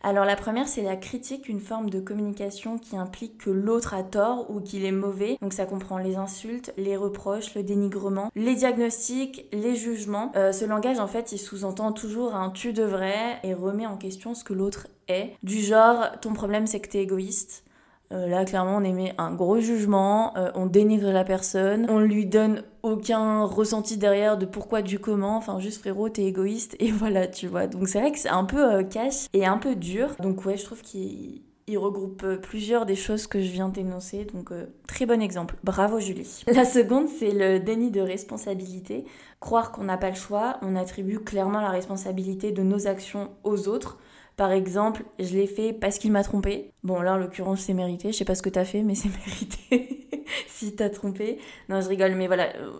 Alors 0.03 0.25
la 0.25 0.35
première, 0.35 0.67
c'est 0.67 0.83
la 0.83 0.95
critique, 0.95 1.49
une 1.49 1.59
forme 1.59 1.89
de 1.89 1.99
communication 1.99 2.77
qui 2.77 2.95
implique 2.95 3.39
que 3.39 3.49
l'autre 3.49 3.95
a 3.95 4.03
tort 4.03 4.51
ou 4.51 4.61
qu'il 4.61 4.85
est 4.85 4.91
mauvais. 4.91 5.37
Donc 5.41 5.51
ça 5.51 5.65
comprend 5.65 5.97
les 5.97 6.15
insultes, 6.15 6.71
les 6.77 6.95
reproches, 6.95 7.55
le 7.55 7.63
dénigrement, 7.63 8.31
les 8.35 8.53
diagnostics, 8.53 9.47
les 9.51 9.75
jugements. 9.75 10.31
Euh, 10.35 10.51
ce 10.51 10.63
langage, 10.63 10.99
en 10.99 11.07
fait, 11.07 11.31
il 11.31 11.39
sous-entend 11.39 11.91
toujours 11.91 12.35
un 12.35 12.51
tu 12.51 12.71
devrais 12.71 13.39
et 13.41 13.55
remet 13.55 13.87
en 13.87 13.97
question 13.97 14.35
ce 14.35 14.43
que 14.43 14.53
l'autre 14.53 14.87
est. 15.07 15.31
Du 15.41 15.59
genre, 15.59 16.11
ton 16.21 16.33
problème 16.33 16.67
c'est 16.67 16.79
que 16.79 16.89
t'es 16.89 17.01
égoïste. 17.01 17.64
Euh, 18.11 18.27
là, 18.27 18.45
clairement, 18.45 18.77
on 18.77 18.83
émet 18.83 19.13
un 19.17 19.33
gros 19.33 19.59
jugement, 19.59 20.37
euh, 20.37 20.51
on 20.53 20.67
dénigre 20.67 21.11
la 21.11 21.23
personne, 21.23 21.87
on 21.89 21.99
lui 21.99 22.25
donne 22.25 22.63
aucun 22.83 23.43
ressenti 23.43 23.97
derrière 23.97 24.37
de 24.37 24.45
pourquoi, 24.45 24.81
du 24.81 24.99
comment, 24.99 25.37
enfin 25.37 25.59
juste 25.59 25.79
frérot, 25.79 26.09
t'es 26.09 26.25
égoïste, 26.25 26.75
et 26.79 26.91
voilà, 26.91 27.27
tu 27.27 27.47
vois. 27.47 27.67
Donc 27.67 27.87
c'est 27.87 27.99
vrai 27.99 28.11
que 28.11 28.19
c'est 28.19 28.29
un 28.29 28.45
peu 28.45 28.73
euh, 28.73 28.83
cash 28.83 29.27
et 29.33 29.45
un 29.45 29.57
peu 29.57 29.75
dur. 29.75 30.15
Donc 30.21 30.45
ouais, 30.45 30.55
je 30.55 30.65
trouve 30.65 30.83
qu'il 30.83 31.41
regroupe 31.75 32.25
plusieurs 32.43 32.85
des 32.85 32.95
choses 32.95 33.25
que 33.25 33.41
je 33.41 33.49
viens 33.49 33.69
d'énoncer, 33.69 34.25
donc 34.25 34.51
très 34.87 35.07
bon 35.07 35.21
exemple. 35.21 35.55
Bravo 35.63 35.99
Julie. 35.99 36.43
La 36.53 36.65
seconde, 36.65 37.07
c'est 37.07 37.31
le 37.31 37.59
déni 37.59 37.89
de 37.89 38.01
responsabilité. 38.01 39.05
Croire 39.39 39.71
qu'on 39.71 39.83
n'a 39.83 39.97
pas 39.97 40.09
le 40.09 40.15
choix, 40.15 40.57
on 40.61 40.75
attribue 40.75 41.19
clairement 41.19 41.61
la 41.61 41.69
responsabilité 41.69 42.51
de 42.51 42.61
nos 42.61 42.87
actions 42.87 43.31
aux 43.43 43.67
autres. 43.67 43.97
Par 44.37 44.51
exemple, 44.51 45.03
je 45.19 45.33
l'ai 45.33 45.47
fait 45.47 45.71
parce 45.73 45.97
qu'il 45.97 46.11
m'a 46.11 46.23
trompé. 46.23 46.71
Bon, 46.83 47.01
là, 47.01 47.13
en 47.13 47.17
l'occurrence, 47.17 47.61
c'est 47.61 47.73
mérité. 47.73 48.11
Je 48.11 48.17
sais 48.17 48.25
pas 48.25 48.35
ce 48.35 48.41
que 48.41 48.49
t'as 48.49 48.65
fait, 48.65 48.83
mais 48.83 48.95
c'est 48.95 49.09
mérité 49.09 50.09
si 50.47 50.75
t'as 50.75 50.89
trompé. 50.89 51.39
Non, 51.69 51.81
je 51.81 51.87
rigole, 51.87 52.15
mais 52.15 52.27
voilà. 52.27 52.53
Euh, 52.55 52.71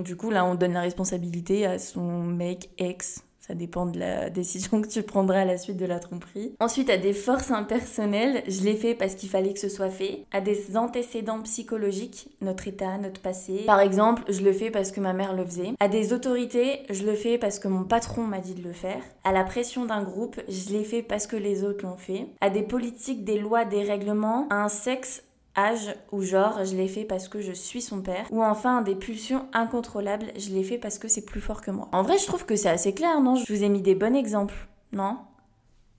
du 0.00 0.16
coup, 0.16 0.30
là, 0.30 0.44
on 0.44 0.54
donne 0.54 0.72
la 0.72 0.80
responsabilité 0.80 1.66
à 1.66 1.78
son 1.78 2.22
mec, 2.22 2.70
ex, 2.78 3.24
ça 3.52 3.58
dépend 3.58 3.84
de 3.84 3.98
la 3.98 4.30
décision 4.30 4.80
que 4.80 4.88
tu 4.88 5.02
prendras 5.02 5.40
à 5.40 5.44
la 5.44 5.58
suite 5.58 5.76
de 5.76 5.84
la 5.84 6.00
tromperie. 6.00 6.54
Ensuite, 6.58 6.88
à 6.88 6.96
des 6.96 7.12
forces 7.12 7.50
impersonnelles, 7.50 8.42
je 8.48 8.62
l'ai 8.62 8.76
fait 8.76 8.94
parce 8.94 9.14
qu'il 9.14 9.28
fallait 9.28 9.52
que 9.52 9.60
ce 9.60 9.68
soit 9.68 9.90
fait. 9.90 10.24
À 10.32 10.40
des 10.40 10.74
antécédents 10.74 11.42
psychologiques, 11.42 12.28
notre 12.40 12.66
état, 12.66 12.96
notre 12.96 13.20
passé. 13.20 13.64
Par 13.66 13.80
exemple, 13.80 14.22
je 14.30 14.40
le 14.40 14.54
fais 14.54 14.70
parce 14.70 14.90
que 14.90 15.00
ma 15.00 15.12
mère 15.12 15.34
le 15.34 15.44
faisait. 15.44 15.72
À 15.80 15.88
des 15.88 16.14
autorités, 16.14 16.80
je 16.88 17.04
le 17.04 17.12
fais 17.12 17.36
parce 17.36 17.58
que 17.58 17.68
mon 17.68 17.84
patron 17.84 18.22
m'a 18.22 18.38
dit 18.38 18.54
de 18.54 18.66
le 18.66 18.72
faire. 18.72 19.02
À 19.22 19.32
la 19.32 19.44
pression 19.44 19.84
d'un 19.84 20.02
groupe, 20.02 20.40
je 20.48 20.72
l'ai 20.72 20.84
fait 20.84 21.02
parce 21.02 21.26
que 21.26 21.36
les 21.36 21.62
autres 21.62 21.84
l'ont 21.84 21.98
fait. 21.98 22.28
À 22.40 22.48
des 22.48 22.62
politiques, 22.62 23.22
des 23.22 23.38
lois, 23.38 23.66
des 23.66 23.82
règlements. 23.82 24.46
À 24.48 24.64
un 24.64 24.70
sexe, 24.70 25.24
âge 25.56 25.94
ou 26.12 26.22
genre, 26.22 26.64
je 26.64 26.74
l'ai 26.76 26.88
fait 26.88 27.04
parce 27.04 27.28
que 27.28 27.40
je 27.40 27.52
suis 27.52 27.82
son 27.82 28.00
père, 28.00 28.26
ou 28.30 28.42
enfin 28.42 28.82
des 28.82 28.94
pulsions 28.94 29.46
incontrôlables, 29.52 30.26
je 30.36 30.50
l'ai 30.50 30.62
fait 30.62 30.78
parce 30.78 30.98
que 30.98 31.08
c'est 31.08 31.24
plus 31.24 31.40
fort 31.40 31.60
que 31.60 31.70
moi. 31.70 31.88
En 31.92 32.02
vrai, 32.02 32.18
je 32.18 32.26
trouve 32.26 32.46
que 32.46 32.56
c'est 32.56 32.70
assez 32.70 32.94
clair, 32.94 33.20
non? 33.20 33.36
Je 33.36 33.52
vous 33.52 33.62
ai 33.62 33.68
mis 33.68 33.82
des 33.82 33.94
bons 33.94 34.14
exemples, 34.14 34.54
non? 34.92 35.18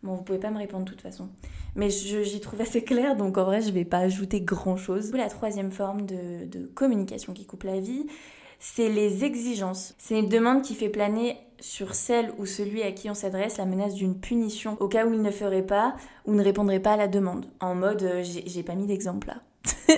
Bon, 0.01 0.15
vous 0.15 0.23
pouvez 0.23 0.39
pas 0.39 0.51
me 0.51 0.57
répondre 0.57 0.85
de 0.85 0.89
toute 0.89 1.01
façon. 1.01 1.29
Mais 1.75 1.89
j'y 1.89 2.39
trouve 2.39 2.61
assez 2.61 2.83
clair, 2.83 3.15
donc 3.15 3.37
en 3.37 3.45
vrai, 3.45 3.61
je 3.61 3.71
vais 3.71 3.85
pas 3.85 3.99
ajouter 3.99 4.41
grand 4.41 4.77
chose. 4.77 5.11
La 5.13 5.29
troisième 5.29 5.71
forme 5.71 6.05
de, 6.05 6.45
de 6.45 6.65
communication 6.67 7.33
qui 7.33 7.45
coupe 7.45 7.63
la 7.63 7.79
vie, 7.79 8.05
c'est 8.59 8.89
les 8.89 9.23
exigences. 9.23 9.95
C'est 9.97 10.19
une 10.19 10.29
demande 10.29 10.61
qui 10.61 10.75
fait 10.75 10.89
planer 10.89 11.37
sur 11.63 11.95
celle 11.95 12.33
ou 12.37 12.45
celui 12.45 12.83
à 12.83 12.91
qui 12.91 13.09
on 13.09 13.13
s'adresse 13.13 13.57
la 13.57 13.65
menace 13.65 13.93
d'une 13.93 14.19
punition 14.19 14.75
au 14.81 14.89
cas 14.89 15.05
où 15.05 15.13
il 15.13 15.21
ne 15.21 15.31
ferait 15.31 15.65
pas 15.65 15.95
ou 16.25 16.33
ne 16.33 16.43
répondrait 16.43 16.81
pas 16.81 16.93
à 16.93 16.97
la 16.97 17.07
demande. 17.07 17.45
En 17.61 17.73
mode, 17.73 18.03
euh, 18.03 18.21
j'ai 18.21 18.63
pas 18.63 18.75
mis 18.75 18.85
d'exemple 18.85 19.29
là. 19.29 19.35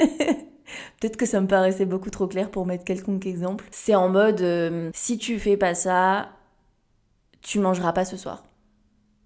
Peut-être 1.00 1.18
que 1.18 1.26
ça 1.26 1.42
me 1.42 1.48
paraissait 1.48 1.88
beaucoup 1.88 2.12
trop 2.12 2.28
clair 2.28 2.52
pour 2.52 2.68
mettre 2.68 2.84
quelconque 2.84 3.26
exemple. 3.26 3.66
C'est 3.72 3.96
en 3.96 4.10
mode, 4.10 4.42
euh, 4.42 4.92
si 4.94 5.18
tu 5.18 5.40
fais 5.40 5.58
pas 5.58 5.74
ça, 5.74 6.30
tu 7.42 7.58
mangeras 7.58 7.94
pas 7.94 8.06
ce 8.06 8.16
soir. 8.16 8.44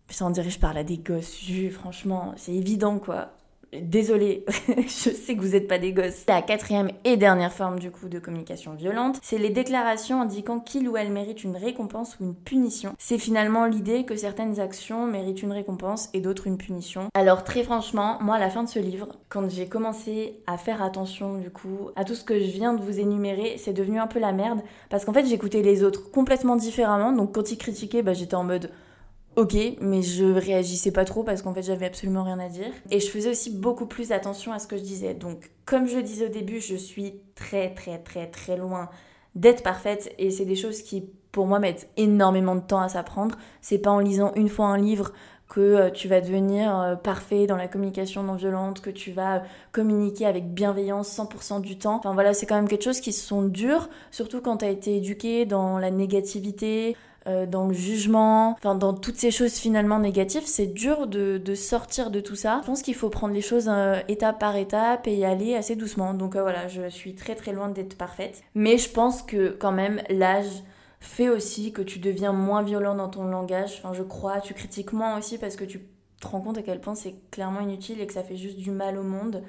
Ça 0.10 0.24
en 0.24 0.30
dirait, 0.30 0.50
je 0.50 0.60
parle 0.60 0.78
à 0.78 0.86
des 0.86 0.98
gosses. 0.98 1.38
franchement, 1.72 2.34
c'est 2.38 2.54
évident 2.54 3.00
quoi. 3.00 3.34
Désolée, 3.72 4.46
je 4.68 5.12
sais 5.12 5.36
que 5.36 5.42
vous 5.42 5.50
n'êtes 5.50 5.68
pas 5.68 5.78
des 5.78 5.94
gosses. 5.94 6.26
La 6.28 6.42
quatrième 6.42 6.90
et 7.04 7.18
dernière 7.18 7.54
forme 7.54 7.78
du 7.80 7.92
coup 7.92 8.10
de 8.10 8.18
communication 8.18 8.74
violente, 8.74 9.20
c'est 9.22 9.38
les 9.38 9.52
déclarations 9.52 10.22
indiquant 10.22 10.60
qu'il 10.60 10.90
ou 10.90 10.98
elle 10.98 11.12
mérite 11.12 11.44
une 11.44 11.56
récompense 11.56 12.18
ou 12.20 12.24
une 12.24 12.36
punition. 12.36 12.96
C'est 12.98 13.20
finalement 13.20 13.66
l'idée 13.66 14.06
que 14.06 14.16
certaines 14.16 14.60
actions 14.60 15.06
méritent 15.06 15.44
une 15.44 15.52
récompense 15.52 16.10
et 16.14 16.20
d'autres 16.20 16.48
une 16.48 16.58
punition. 16.58 17.10
Alors 17.14 17.44
très 17.44 17.64
franchement, 17.64 18.18
moi 18.22 18.36
à 18.36 18.40
la 18.40 18.50
fin 18.50 18.64
de 18.64 18.70
ce 18.70 18.80
livre, 18.80 19.10
quand 19.30 19.48
j'ai 19.50 19.68
commencé 19.68 20.42
à 20.48 20.58
faire 20.58 20.82
attention 20.82 21.38
du 21.38 21.52
coup 21.52 21.92
à 21.96 22.06
tout 22.06 22.16
ce 22.16 22.24
que 22.24 22.40
je 22.40 22.50
viens 22.50 22.74
de 22.74 22.82
vous 22.82 23.00
énumérer, 23.00 23.58
c'est 23.58 23.74
devenu 23.74 24.00
un 24.00 24.08
peu 24.08 24.20
la 24.20 24.32
merde 24.32 24.62
parce 24.90 25.06
qu'en 25.06 25.14
fait 25.14 25.26
j'écoutais 25.26 25.62
les 25.62 25.84
autres 25.84 26.10
complètement 26.10 26.56
différemment. 26.56 27.12
Donc 27.12 27.36
quand 27.36 27.52
ils 27.52 27.58
critiquaient, 27.58 28.02
bah, 28.02 28.14
j'étais 28.14 28.36
en 28.36 28.44
mode 28.44 28.72
ok, 29.40 29.56
mais 29.80 30.02
je 30.02 30.26
réagissais 30.26 30.92
pas 30.92 31.06
trop 31.06 31.24
parce 31.24 31.42
qu'en 31.42 31.54
fait 31.54 31.62
j'avais 31.62 31.86
absolument 31.86 32.24
rien 32.24 32.40
à 32.40 32.50
dire. 32.50 32.72
Et 32.92 33.00
je 33.00 33.10
faisais 33.10 33.30
aussi 33.30 33.56
beaucoup 33.56 33.86
plus 33.86 34.12
attention 34.12 34.52
à 34.52 34.60
ce 34.60 34.68
que 34.68 34.78
je 34.78 34.84
disais. 34.84 35.14
Donc 35.14 35.50
comme 35.66 35.88
je 35.88 36.00
disais 36.00 36.26
au 36.26 36.30
début, 36.30 36.60
je 36.60 36.76
suis 36.76 37.16
très 37.36 37.74
très 37.74 38.00
très 38.00 38.28
très 38.28 38.58
loin 38.58 38.90
d'être 39.36 39.64
parfaite 39.64 40.14
et 40.18 40.30
c'est 40.30 40.46
des 40.46 40.56
choses 40.56 40.82
qui 40.82 41.06
pour 41.32 41.48
moi 41.48 41.60
mettent 41.60 41.90
énormément 41.96 42.56
de 42.56 42.62
temps 42.62 42.82
à 42.82 42.90
s'apprendre. 42.90 43.38
C'est 43.62 43.78
pas 43.78 43.92
en 43.92 44.00
lisant 44.00 44.34
une 44.36 44.50
fois 44.50 44.66
un 44.68 44.78
livre 44.78 45.14
que 45.48 45.60
euh, 45.60 45.90
tu 45.90 46.08
vas 46.08 46.22
devenir 46.22 46.78
euh, 46.80 46.96
parfait 46.96 47.48
dans 47.48 47.56
la 47.56 47.68
communication 47.68 48.24
non 48.24 48.36
violente, 48.36 48.82
que 48.82 48.90
tu 48.90 49.12
vas 49.12 49.44
communiquer 49.72 50.26
avec 50.26 50.54
bienveillance 50.54 51.18
100% 51.18 51.62
du 51.62 51.78
temps. 51.78 51.96
Enfin 51.96 52.14
voilà, 52.14 52.34
c'est 52.34 52.46
quand 52.46 52.56
même 52.56 52.68
quelque 52.68 52.84
chose 52.84 53.00
qui 53.00 53.14
sont 53.14 53.44
durs, 53.44 53.90
surtout 54.12 54.42
quand 54.42 54.58
tu 54.58 54.66
as 54.66 54.70
été 54.70 54.98
éduqué 54.98 55.46
dans 55.46 55.80
la 55.80 55.92
négativité, 55.92 56.96
euh, 57.30 57.46
dans 57.46 57.68
le 57.68 57.74
jugement, 57.74 58.54
enfin 58.54 58.76
dans 58.76 58.94
toutes 58.94 59.18
ces 59.18 59.32
choses 59.32 59.54
finalement 59.54 60.00
négatives, 60.00 60.46
c'est 60.46 60.68
dur 60.68 61.08
de, 61.08 61.42
sortir 61.56 62.12
de 62.12 62.20
tout 62.20 62.36
ça. 62.36 62.60
Je 62.62 62.66
pense 62.66 62.82
qu'il 62.82 62.96
faut 62.96 63.10
prendre 63.10 63.34
les 63.34 63.42
choses 63.42 63.70
étape 64.08 64.40
par 64.40 64.56
étape 64.56 65.08
et 65.08 65.16
y 65.16 65.26
aller 65.26 65.56
assez 65.56 65.76
doucement. 65.76 66.14
Donc 66.14 66.36
voilà, 66.36 66.68
je 66.68 66.90
suis 66.90 67.16
très 67.16 67.36
très 67.36 67.54
loin 67.54 67.70
d'être 67.70 67.98
parfaite. 67.98 68.44
Mais 68.56 68.78
je 68.78 68.90
pense 68.90 69.22
que 69.22 69.50
quand 69.50 69.72
même 69.72 70.02
l'âge 70.10 70.64
fait 71.00 71.30
aussi 71.30 71.72
que 71.72 71.82
tu 71.82 72.00
deviens 72.00 72.34
moins 72.34 72.62
violent 72.62 72.96
dans 72.96 73.10
ton 73.10 73.24
langage. 73.24 73.76
Enfin, 73.78 73.94
je 73.94 74.04
crois, 74.04 74.42
tu 74.42 74.54
critiques 74.54 74.94
moins 74.94 75.18
aussi 75.18 75.38
parce 75.38 75.56
que 75.56 75.64
tu 75.64 75.82
te 76.20 76.28
rends 76.28 76.42
compte 76.42 76.58
à 76.58 76.62
quel 76.62 76.82
point 76.82 76.96
c'est 76.96 77.16
clairement 77.32 77.62
inutile 77.62 78.02
et 78.02 78.08
que 78.08 78.14
ça 78.14 78.24
fait 78.24 78.36
juste 78.38 78.58
du 78.58 78.72
mal 78.72 78.98
au 78.98 79.04
monde. 79.04 79.44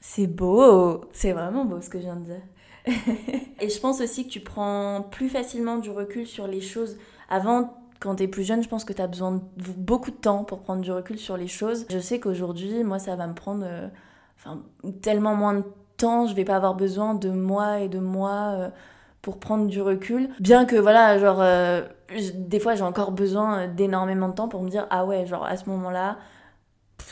C'est 0.00 0.26
beau, 0.26 1.04
c'est 1.12 1.32
vraiment 1.32 1.64
beau 1.64 1.80
ce 1.80 1.88
que 1.88 1.98
je 1.98 2.04
viens 2.04 2.16
de 2.16 2.24
dire. 2.24 2.42
et 3.60 3.68
je 3.68 3.80
pense 3.80 4.00
aussi 4.00 4.26
que 4.26 4.30
tu 4.30 4.40
prends 4.40 5.02
plus 5.10 5.28
facilement 5.28 5.78
du 5.78 5.90
recul 5.90 6.26
sur 6.26 6.46
les 6.46 6.60
choses. 6.60 6.96
Avant, 7.28 7.78
quand 8.00 8.16
t'es 8.16 8.28
plus 8.28 8.44
jeune, 8.44 8.62
je 8.62 8.68
pense 8.68 8.84
que 8.84 8.92
t'as 8.92 9.06
besoin 9.06 9.32
de 9.32 9.40
beaucoup 9.76 10.10
de 10.10 10.16
temps 10.16 10.44
pour 10.44 10.60
prendre 10.60 10.82
du 10.82 10.90
recul 10.92 11.18
sur 11.18 11.36
les 11.36 11.48
choses. 11.48 11.86
Je 11.90 11.98
sais 11.98 12.20
qu'aujourd'hui, 12.20 12.82
moi, 12.84 12.98
ça 12.98 13.16
va 13.16 13.26
me 13.26 13.34
prendre 13.34 13.64
euh, 13.64 13.88
tellement 15.02 15.34
moins 15.34 15.54
de 15.54 15.64
temps, 15.96 16.26
je 16.26 16.34
vais 16.34 16.44
pas 16.44 16.56
avoir 16.56 16.74
besoin 16.74 17.14
de 17.14 17.30
moi 17.30 17.80
et 17.80 17.88
de 17.88 17.98
moi. 17.98 18.56
Euh, 18.58 18.68
pour 19.22 19.38
prendre 19.38 19.68
du 19.68 19.80
recul. 19.80 20.28
Bien 20.40 20.66
que 20.66 20.76
voilà, 20.76 21.16
genre, 21.18 21.40
euh, 21.40 21.82
des 22.34 22.58
fois 22.58 22.74
j'ai 22.74 22.82
encore 22.82 23.12
besoin 23.12 23.68
d'énormément 23.68 24.28
de 24.28 24.34
temps 24.34 24.48
pour 24.48 24.62
me 24.62 24.68
dire, 24.68 24.86
ah 24.90 25.06
ouais, 25.06 25.26
genre 25.26 25.44
à 25.44 25.56
ce 25.56 25.70
moment-là, 25.70 26.18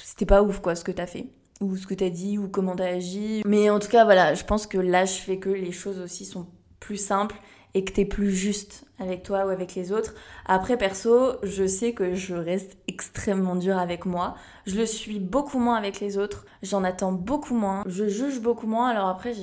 c'était 0.02 0.26
pas 0.26 0.42
ouf 0.42 0.58
quoi 0.60 0.74
ce 0.74 0.84
que 0.84 0.92
t'as 0.92 1.06
fait. 1.06 1.28
Ou 1.60 1.76
ce 1.76 1.86
que 1.86 1.94
t'as 1.94 2.10
dit, 2.10 2.38
ou 2.38 2.48
comment 2.48 2.74
t'as 2.74 2.94
agi. 2.94 3.42
Mais 3.44 3.68
en 3.68 3.78
tout 3.78 3.88
cas, 3.88 4.04
voilà, 4.04 4.34
je 4.34 4.44
pense 4.44 4.66
que 4.66 4.78
l'âge 4.78 5.20
fait 5.20 5.38
que 5.38 5.50
les 5.50 5.72
choses 5.72 6.00
aussi 6.00 6.24
sont 6.24 6.46
plus 6.80 6.96
simples 6.96 7.36
et 7.74 7.84
que 7.84 7.92
t'es 7.92 8.04
plus 8.04 8.32
juste 8.32 8.84
avec 8.98 9.22
toi 9.22 9.46
ou 9.46 9.50
avec 9.50 9.74
les 9.74 9.92
autres. 9.92 10.14
Après, 10.46 10.76
perso, 10.76 11.34
je 11.42 11.66
sais 11.66 11.92
que 11.92 12.14
je 12.14 12.34
reste 12.34 12.76
extrêmement 12.88 13.56
dure 13.56 13.78
avec 13.78 14.06
moi. 14.06 14.34
Je 14.66 14.76
le 14.76 14.86
suis 14.86 15.20
beaucoup 15.20 15.58
moins 15.58 15.76
avec 15.76 16.00
les 16.00 16.18
autres. 16.18 16.46
J'en 16.62 16.82
attends 16.82 17.12
beaucoup 17.12 17.54
moins. 17.54 17.84
Je 17.86 18.08
juge 18.08 18.40
beaucoup 18.40 18.66
moins. 18.66 18.88
Alors 18.88 19.08
après, 19.08 19.34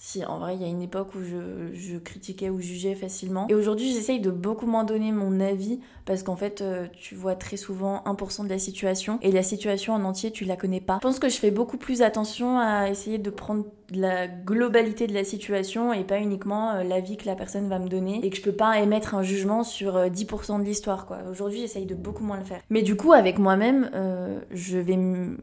si, 0.00 0.24
en 0.24 0.38
vrai, 0.38 0.54
il 0.54 0.62
y 0.62 0.64
a 0.64 0.68
une 0.68 0.80
époque 0.80 1.08
où 1.16 1.18
je, 1.20 1.98
critiquais 1.98 2.50
ou 2.50 2.60
jugeais 2.60 2.94
facilement. 2.94 3.48
Et 3.48 3.54
aujourd'hui, 3.56 3.92
j'essaye 3.92 4.20
de 4.20 4.30
beaucoup 4.30 4.66
moins 4.66 4.84
donner 4.84 5.10
mon 5.10 5.40
avis 5.40 5.80
parce 6.06 6.22
qu'en 6.22 6.36
fait, 6.36 6.62
euh, 6.62 6.86
tu 6.96 7.16
vois 7.16 7.34
très 7.34 7.56
souvent 7.56 8.04
1% 8.06 8.44
de 8.44 8.48
la 8.48 8.60
situation 8.60 9.18
et 9.22 9.32
la 9.32 9.42
situation 9.42 9.94
en 9.94 10.04
entier, 10.04 10.30
tu 10.30 10.44
la 10.44 10.54
connais 10.54 10.80
pas. 10.80 10.98
Je 11.02 11.08
pense 11.08 11.18
que 11.18 11.28
je 11.28 11.36
fais 11.36 11.50
beaucoup 11.50 11.78
plus 11.78 12.02
attention 12.02 12.60
à 12.60 12.88
essayer 12.88 13.18
de 13.18 13.28
prendre 13.28 13.64
la 13.92 14.28
globalité 14.28 15.08
de 15.08 15.14
la 15.14 15.24
situation 15.24 15.92
et 15.92 16.04
pas 16.04 16.20
uniquement 16.20 16.74
euh, 16.74 16.84
l'avis 16.84 17.16
que 17.16 17.26
la 17.26 17.34
personne 17.34 17.68
va 17.68 17.80
me 17.80 17.88
donner 17.88 18.20
et 18.24 18.30
que 18.30 18.36
je 18.36 18.42
peux 18.42 18.52
pas 18.52 18.78
émettre 18.78 19.16
un 19.16 19.24
jugement 19.24 19.64
sur 19.64 19.96
10% 19.96 19.98
euh, 19.98 20.58
de 20.60 20.64
l'histoire, 20.64 21.06
quoi. 21.06 21.18
Aujourd'hui, 21.28 21.58
j'essaye 21.58 21.86
de 21.86 21.96
beaucoup 21.96 22.22
moins 22.22 22.38
le 22.38 22.44
faire. 22.44 22.60
Mais 22.70 22.82
du 22.82 22.94
coup, 22.94 23.14
avec 23.14 23.40
moi-même, 23.40 23.90
je 24.52 24.78
vais 24.78 24.96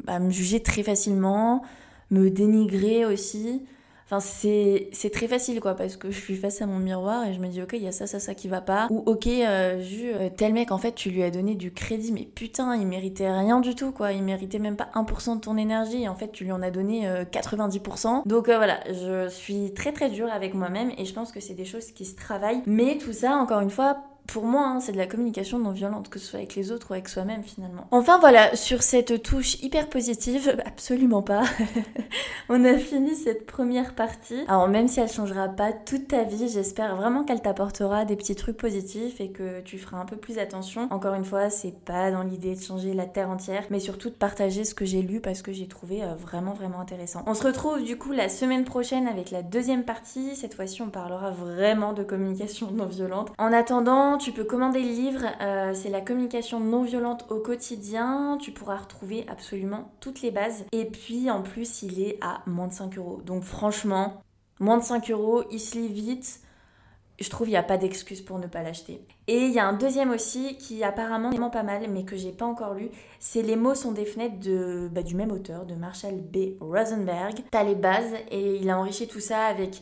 bah, 0.06 0.20
me 0.20 0.30
juger 0.30 0.64
très 0.64 0.82
facilement, 0.82 1.62
me 2.10 2.30
dénigrer 2.30 3.04
aussi. 3.06 3.64
Enfin, 4.08 4.20
c'est 4.20 5.10
très 5.12 5.28
facile, 5.28 5.60
quoi, 5.60 5.74
parce 5.74 5.98
que 5.98 6.12
je 6.12 6.20
suis 6.20 6.36
face 6.36 6.62
à 6.62 6.68
mon 6.68 6.78
miroir 6.78 7.26
et 7.26 7.34
je 7.34 7.40
me 7.40 7.48
dis, 7.48 7.62
ok, 7.62 7.74
il 7.74 7.82
y 7.82 7.88
a 7.88 7.92
ça, 7.92 8.06
ça, 8.06 8.20
ça 8.20 8.36
qui 8.36 8.48
va 8.48 8.62
pas. 8.62 8.88
Ou, 8.92 9.02
ok, 9.08 9.26
euh, 9.26 9.78
vu 9.80 10.12
euh, 10.14 10.30
tel 10.36 10.54
mec, 10.54 10.72
en 10.72 10.78
fait, 10.78 10.94
tu 10.94 11.10
lui 11.10 11.24
as 11.24 11.32
donné 11.32 11.56
du 11.56 11.72
crédit, 11.72 12.12
mais 12.12 12.24
putain, 12.24 12.76
il 12.76 12.86
méritait 12.86 13.32
rien 13.32 13.60
du 13.60 13.74
tout, 13.74 13.92
quoi. 13.92 14.12
Il 14.14 14.22
méritait 14.22 14.60
même 14.60 14.76
pas 14.76 14.90
1% 14.94 15.38
de 15.38 15.42
ton 15.42 15.58
énergie. 15.58 16.04
Et 16.04 16.08
en 16.08 16.14
fait, 16.14 16.32
tu 16.32 16.44
lui 16.44 16.52
en 16.52 16.62
as 16.62 16.70
donné 16.70 17.08
90%. 17.32 18.08
Euh, 18.08 18.22
Donc 18.28 18.46
voilà, 18.46 18.80
je 18.88 19.28
suis 19.28 19.74
très 19.74 19.92
très 19.92 20.10
dure 20.10 20.32
avec 20.32 20.54
moi-même 20.54 20.92
et 20.98 21.06
je 21.06 21.14
pense 21.14 21.32
que 21.32 21.40
c'est 21.40 21.56
des 21.56 21.66
choses 21.66 21.92
qui 21.92 22.06
se 22.06 22.16
travaillent. 22.16 22.62
Mais 22.68 23.00
tout 23.00 23.14
ça, 23.14 23.36
encore 23.38 23.62
une 23.62 23.72
fois, 23.72 23.98
pour 24.28 24.44
moi, 24.44 24.66
hein, 24.68 24.80
c'est 24.80 24.92
de 24.92 24.98
la 24.98 25.08
communication 25.08 25.60
non 25.60 25.72
violente, 25.72 26.10
que 26.10 26.20
ce 26.20 26.28
soit 26.28 26.40
avec 26.40 26.56
les 26.56 26.72
autres 26.72 26.92
ou 26.92 26.94
avec 26.94 27.08
soi-même 27.08 27.44
finalement. 27.44 27.88
Enfin 27.92 28.20
voilà, 28.20 28.56
sur 28.56 28.84
cette 28.84 29.22
touche 29.24 29.62
hyper 29.62 29.90
positive, 29.90 30.62
absolument 30.66 31.22
pas. 31.22 31.44
On 32.50 32.64
a 32.64 32.78
fini 32.78 33.16
cette 33.16 33.46
première 33.46 33.96
partie. 33.96 34.44
Alors 34.48 34.68
même 34.68 34.88
si 34.88 35.00
elle 35.00 35.10
changera 35.10 35.48
pas 35.48 35.72
toute 35.74 36.08
ta 36.10 36.24
vie, 36.24 36.48
j'espère 36.48 36.96
vraiment 36.96 37.24
qu'elle 37.24 37.42
t'apportera 37.42 38.06
des 38.06 38.16
petits 38.16 38.36
trucs 38.36 38.58
positifs 38.58 39.20
et 39.20 39.32
que 39.32 39.62
tu 39.62 39.78
feras 39.78 39.98
un 39.98 40.06
peu 40.06 40.16
plus 40.16 40.38
attention. 40.38 40.88
Encore 40.92 41.16
une 41.16 41.26
fois, 41.26 41.50
c'est 41.50 41.76
pas 41.86 42.12
dans 42.12 42.24
l'idée 42.24 42.56
de 42.56 42.62
changer 42.62 42.94
la 42.94 43.06
terre 43.06 43.30
entière, 43.30 43.66
mais 43.70 43.80
surtout 43.80 44.10
de 44.10 44.16
partager 44.16 44.64
ce 44.64 44.76
que 44.76 44.86
j'ai 44.86 45.02
lu 45.02 45.22
parce 45.22 45.42
que 45.42 45.54
j'ai 45.54 45.68
trouvé 45.68 46.04
euh, 46.04 46.16
vraiment 46.16 46.54
vraiment 46.54 46.80
intéressant. 46.80 47.24
On 47.28 47.34
se 47.34 47.44
retrouve 47.44 47.84
du 47.84 47.98
coup 47.98 48.12
la 48.12 48.30
semaine 48.30 48.64
prochaine 48.64 49.08
avec 49.08 49.32
la 49.32 49.42
deuxième 49.42 49.84
partie. 49.84 50.36
Cette 50.36 50.54
fois-ci, 50.54 50.82
on 50.82 50.90
parlera 50.90 51.32
vraiment 51.32 51.94
de 51.94 52.04
communication 52.04 52.72
non 52.72 52.86
violente. 52.86 53.32
En 53.38 53.54
attendant, 53.54 54.15
tu 54.18 54.32
peux 54.32 54.44
commander 54.44 54.82
le 54.82 54.90
livre, 54.90 55.26
euh, 55.42 55.74
c'est 55.74 55.90
la 55.90 56.02
communication 56.02 56.60
non 56.60 56.84
violente 56.84 57.26
au 57.30 57.40
quotidien. 57.40 58.38
Tu 58.42 58.52
pourras 58.52 58.78
retrouver 58.78 59.26
absolument 59.30 59.92
toutes 60.00 60.22
les 60.22 60.32
bases. 60.32 60.66
Et 60.72 60.86
puis 60.86 61.30
en 61.30 61.42
plus, 61.42 61.84
il 61.84 62.02
est 62.02 62.18
à 62.22 62.42
moins 62.46 62.68
de 62.68 62.74
5 62.74 62.98
euros. 62.98 63.22
Donc 63.26 63.44
franchement, 63.44 64.22
moins 64.60 64.78
de 64.78 64.84
5 64.84 65.10
euros, 65.12 65.44
il 65.52 65.60
se 65.60 65.78
lit 65.78 65.88
vite. 65.88 66.42
Je 67.20 67.30
trouve 67.30 67.48
qu'il 67.48 67.54
n'y 67.54 67.58
a 67.58 67.64
pas 67.64 67.78
d'excuse 67.78 68.22
pour 68.22 68.40
ne 68.40 68.48
pas 68.48 68.62
l'acheter. 68.62 69.02
Et 69.28 69.46
il 69.46 69.52
y 69.52 69.60
a 69.60 69.66
un 69.66 69.74
deuxième 69.74 70.12
aussi 70.12 70.58
qui 70.58 70.84
apparemment 70.84 71.32
est 71.32 71.52
pas 71.52 71.64
mal, 71.64 71.90
mais 71.90 72.04
que 72.04 72.18
j'ai 72.18 72.34
pas 72.34 72.46
encore 72.46 72.74
lu. 72.74 72.90
C'est 73.20 73.42
Les 73.42 73.56
mots 73.56 73.76
sont 73.76 73.94
des 73.94 74.06
fenêtres 74.06 74.40
de, 74.40 74.90
bah, 74.92 75.02
du 75.02 75.16
même 75.16 75.32
auteur, 75.32 75.66
de 75.66 75.76
Marshall 75.76 76.16
B. 76.16 76.58
Rosenberg. 76.60 77.36
T'as 77.52 77.64
les 77.64 77.76
bases 77.76 78.14
et 78.32 78.58
il 78.58 78.70
a 78.70 78.78
enrichi 78.78 79.08
tout 79.08 79.22
ça 79.22 79.46
avec 79.46 79.82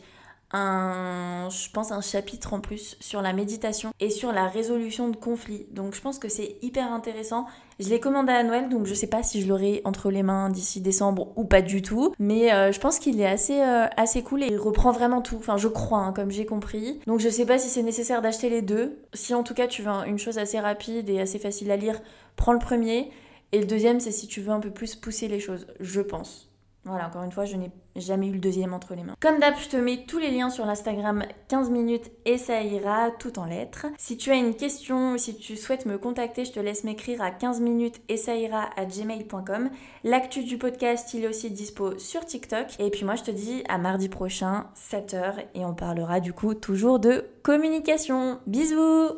un, 0.54 1.48
je 1.50 1.68
pense, 1.70 1.90
un 1.90 2.00
chapitre 2.00 2.54
en 2.54 2.60
plus 2.60 2.96
sur 3.00 3.20
la 3.20 3.32
méditation 3.32 3.90
et 3.98 4.08
sur 4.08 4.32
la 4.32 4.46
résolution 4.46 5.08
de 5.08 5.16
conflits. 5.16 5.66
Donc 5.72 5.94
je 5.94 6.00
pense 6.00 6.20
que 6.20 6.28
c'est 6.28 6.56
hyper 6.62 6.92
intéressant. 6.92 7.46
Je 7.80 7.88
l'ai 7.88 7.98
commandé 7.98 8.32
à 8.32 8.44
Noël, 8.44 8.68
donc 8.68 8.86
je 8.86 8.94
sais 8.94 9.08
pas 9.08 9.24
si 9.24 9.42
je 9.42 9.48
l'aurai 9.48 9.82
entre 9.84 10.12
les 10.12 10.22
mains 10.22 10.50
d'ici 10.50 10.80
décembre 10.80 11.32
ou 11.34 11.44
pas 11.44 11.60
du 11.60 11.82
tout. 11.82 12.14
Mais 12.20 12.52
euh, 12.52 12.70
je 12.70 12.78
pense 12.78 13.00
qu'il 13.00 13.20
est 13.20 13.26
assez, 13.26 13.60
euh, 13.60 13.86
assez 13.96 14.22
cool 14.22 14.44
et 14.44 14.46
il 14.46 14.56
reprend 14.56 14.92
vraiment 14.92 15.20
tout. 15.20 15.36
Enfin, 15.38 15.56
je 15.56 15.66
crois, 15.66 15.98
hein, 15.98 16.12
comme 16.12 16.30
j'ai 16.30 16.46
compris. 16.46 17.00
Donc 17.08 17.18
je 17.18 17.28
sais 17.28 17.46
pas 17.46 17.58
si 17.58 17.68
c'est 17.68 17.82
nécessaire 17.82 18.22
d'acheter 18.22 18.48
les 18.48 18.62
deux. 18.62 18.98
Si 19.12 19.34
en 19.34 19.42
tout 19.42 19.54
cas 19.54 19.66
tu 19.66 19.82
veux 19.82 19.90
une 20.06 20.18
chose 20.18 20.38
assez 20.38 20.60
rapide 20.60 21.10
et 21.10 21.20
assez 21.20 21.40
facile 21.40 21.72
à 21.72 21.76
lire, 21.76 22.00
prends 22.36 22.52
le 22.52 22.60
premier. 22.60 23.10
Et 23.50 23.58
le 23.58 23.66
deuxième, 23.66 23.98
c'est 23.98 24.12
si 24.12 24.28
tu 24.28 24.40
veux 24.40 24.50
un 24.50 24.60
peu 24.60 24.70
plus 24.70 24.94
pousser 24.94 25.28
les 25.28 25.40
choses, 25.40 25.66
je 25.80 26.00
pense. 26.00 26.48
Voilà, 26.84 27.06
encore 27.06 27.22
une 27.22 27.32
fois, 27.32 27.44
je 27.44 27.56
n'ai 27.56 27.70
jamais 27.96 28.28
eu 28.28 28.32
le 28.32 28.38
deuxième 28.38 28.74
entre 28.74 28.94
les 28.94 29.02
mains. 29.02 29.14
Comme 29.20 29.38
d'hab, 29.38 29.54
je 29.58 29.68
te 29.68 29.76
mets 29.76 30.04
tous 30.06 30.18
les 30.18 30.30
liens 30.30 30.50
sur 30.50 30.66
l'Instagram 30.66 31.24
15 31.48 31.70
minutes 31.70 32.10
et 32.24 32.36
ça 32.36 32.60
ira 32.62 33.10
tout 33.10 33.38
en 33.38 33.46
lettres. 33.46 33.86
Si 33.96 34.16
tu 34.16 34.30
as 34.30 34.34
une 34.34 34.54
question 34.54 35.16
si 35.16 35.36
tu 35.36 35.56
souhaites 35.56 35.86
me 35.86 35.96
contacter, 35.96 36.44
je 36.44 36.52
te 36.52 36.60
laisse 36.60 36.84
m'écrire 36.84 37.22
à 37.22 37.30
15 37.30 37.60
minutes 37.60 38.00
et 38.08 38.16
ça 38.16 38.34
ira 38.34 38.68
à 38.76 38.84
gmail.com. 38.84 39.70
L'actu 40.02 40.44
du 40.44 40.58
podcast, 40.58 41.14
il 41.14 41.24
est 41.24 41.28
aussi 41.28 41.50
dispo 41.50 41.98
sur 41.98 42.24
TikTok. 42.24 42.66
Et 42.78 42.90
puis 42.90 43.04
moi, 43.04 43.14
je 43.14 43.22
te 43.22 43.30
dis 43.30 43.64
à 43.68 43.78
mardi 43.78 44.08
prochain, 44.08 44.66
7h, 44.76 45.36
et 45.54 45.64
on 45.64 45.74
parlera 45.74 46.20
du 46.20 46.32
coup 46.32 46.54
toujours 46.54 46.98
de 46.98 47.24
communication. 47.42 48.38
Bisous 48.46 49.10